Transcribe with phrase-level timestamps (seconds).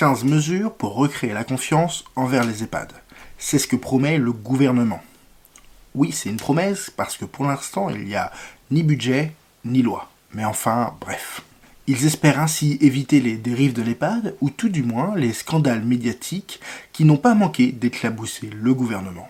[0.00, 2.90] 15 mesures pour recréer la confiance envers les EHPAD.
[3.36, 5.02] C'est ce que promet le gouvernement.
[5.94, 8.32] Oui, c'est une promesse parce que pour l'instant, il n'y a
[8.70, 9.34] ni budget
[9.66, 10.08] ni loi.
[10.32, 11.42] Mais enfin, bref.
[11.86, 16.60] Ils espèrent ainsi éviter les dérives de l'EHPAD, ou tout du moins les scandales médiatiques
[16.94, 19.28] qui n'ont pas manqué d'éclabousser le gouvernement.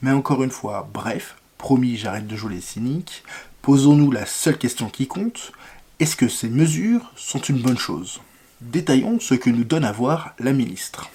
[0.00, 3.24] Mais encore une fois, bref, promis j'arrête de jouer les cyniques,
[3.62, 5.50] posons-nous la seule question qui compte,
[5.98, 8.20] est-ce que ces mesures sont une bonne chose?
[8.60, 11.10] Détaillons ce que nous donne à voir la ministre.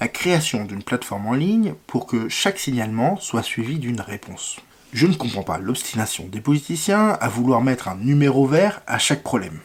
[0.00, 4.60] La création d'une plateforme en ligne pour que chaque signalement soit suivi d'une réponse.
[4.92, 9.22] Je ne comprends pas l'obstination des politiciens à vouloir mettre un numéro vert à chaque
[9.22, 9.60] problème.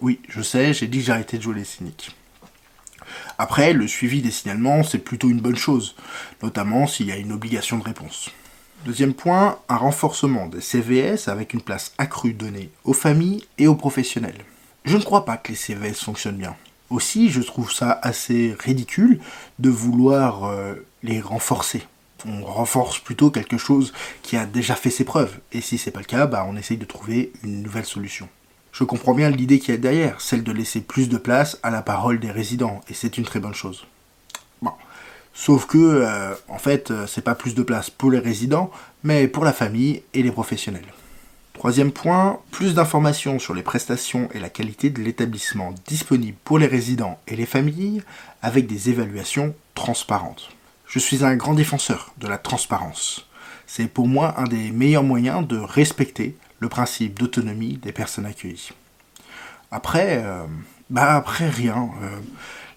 [0.00, 2.16] Oui, je sais, j'ai dit que j'arrêtais de jouer les cyniques.
[3.36, 5.96] Après, le suivi des signalements, c'est plutôt une bonne chose,
[6.42, 8.30] notamment s'il y a une obligation de réponse.
[8.86, 13.74] Deuxième point, un renforcement des CVS avec une place accrue donnée aux familles et aux
[13.74, 14.46] professionnels.
[14.84, 16.56] Je ne crois pas que les CVS fonctionnent bien.
[16.88, 19.20] Aussi, je trouve ça assez ridicule
[19.58, 21.82] de vouloir euh, les renforcer.
[22.26, 25.38] On renforce plutôt quelque chose qui a déjà fait ses preuves.
[25.52, 28.28] Et si c'est pas le cas, bah, on essaye de trouver une nouvelle solution.
[28.72, 31.82] Je comprends bien l'idée qui est derrière, celle de laisser plus de place à la
[31.82, 33.86] parole des résidents, et c'est une très bonne chose.
[35.32, 38.70] Sauf que, euh, en fait, euh, c'est pas plus de place pour les résidents,
[39.04, 40.84] mais pour la famille et les professionnels.
[41.60, 46.66] Troisième point, plus d'informations sur les prestations et la qualité de l'établissement disponible pour les
[46.66, 48.00] résidents et les familles
[48.40, 50.48] avec des évaluations transparentes.
[50.86, 53.26] Je suis un grand défenseur de la transparence.
[53.66, 58.70] C'est pour moi un des meilleurs moyens de respecter le principe d'autonomie des personnes accueillies.
[59.70, 60.46] Après, euh,
[60.88, 61.90] bah après rien.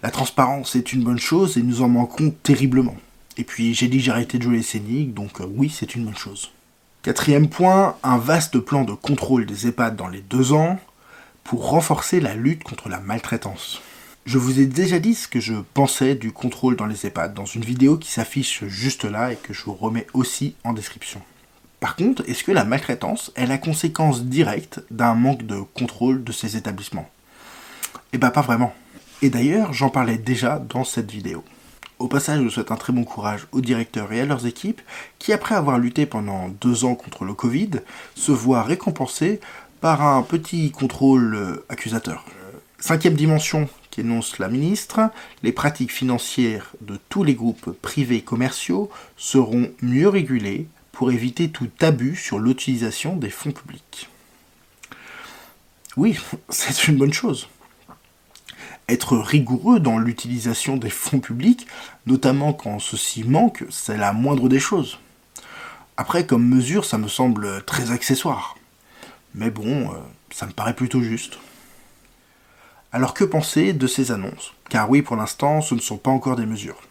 [0.02, 2.98] La transparence est une bonne chose et nous en manquons terriblement.
[3.38, 6.04] Et puis j'ai dit que j'arrêtais de jouer les scéniques, donc euh, oui, c'est une
[6.04, 6.52] bonne chose.
[7.04, 10.80] Quatrième point, un vaste plan de contrôle des EHPAD dans les deux ans
[11.44, 13.82] pour renforcer la lutte contre la maltraitance.
[14.26, 17.44] Je vous ai déjà dit ce que je pensais du contrôle dans les EHPAD dans
[17.44, 21.22] une vidéo qui s'affiche juste là et que je vous remets aussi en description.
[21.82, 26.32] Par contre, est-ce que la maltraitance est la conséquence directe d'un manque de contrôle de
[26.32, 27.10] ces établissements?
[28.14, 28.74] Eh ben pas vraiment.
[29.22, 31.44] Et d'ailleurs, j'en parlais déjà dans cette vidéo.
[32.04, 34.82] Au passage, je souhaite un très bon courage aux directeurs et à leurs équipes
[35.20, 37.70] qui, après avoir lutté pendant deux ans contre le Covid,
[38.14, 39.40] se voient récompensés
[39.80, 42.26] par un petit contrôle euh, accusateur.
[42.78, 45.00] Cinquième dimension qu'énonce la ministre,
[45.44, 51.70] les pratiques financières de tous les groupes privés commerciaux seront mieux régulées pour éviter tout
[51.80, 54.10] abus sur l'utilisation des fonds publics.
[55.96, 56.20] Oui,
[56.50, 57.48] c'est une bonne chose
[58.90, 61.68] être rigoureux dans l'utilisation des fonds publics,
[62.06, 65.00] notamment quand ceci manque, c'est la moindre des choses.
[65.96, 68.58] Après, comme mesure, ça me semble très accessoire.
[69.36, 69.98] Mais bon, euh,
[70.32, 71.38] ça me paraît plutôt juste.
[72.92, 74.54] Alors que penser de ces annonces?
[74.70, 76.82] Car oui, pour l'instant, ce ne sont pas encore des mesures.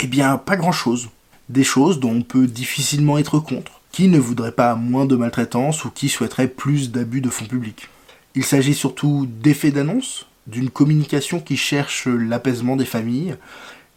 [0.00, 1.08] Eh bien, pas grand-chose.
[1.48, 3.80] Des choses dont on peut difficilement être contre.
[3.92, 7.88] Qui ne voudrait pas moins de maltraitance ou qui souhaiterait plus d'abus de fonds publics
[8.34, 13.36] Il s'agit surtout d'effets d'annonce, d'une communication qui cherche l'apaisement des familles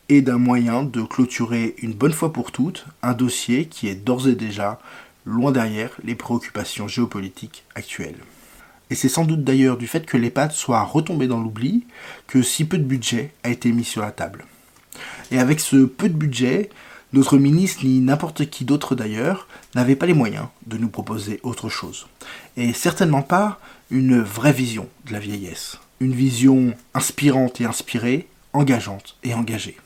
[0.09, 4.27] et d'un moyen de clôturer une bonne fois pour toutes un dossier qui est d'ores
[4.27, 4.79] et déjà
[5.25, 8.17] loin derrière les préoccupations géopolitiques actuelles.
[8.89, 11.85] Et c'est sans doute d'ailleurs du fait que l'EHPAD soit retombé dans l'oubli
[12.25, 14.45] que si peu de budget a été mis sur la table.
[15.29, 16.71] Et avec ce peu de budget,
[17.13, 21.69] notre ministre ni n'importe qui d'autre d'ailleurs n'avait pas les moyens de nous proposer autre
[21.69, 22.07] chose.
[22.57, 23.59] Et certainement pas
[23.91, 29.77] une vraie vision de la vieillesse une vision inspirante et inspirée, engageante et engagée.